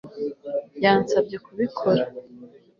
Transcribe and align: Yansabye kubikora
Yansabye 0.83 1.37
kubikora 1.45 2.03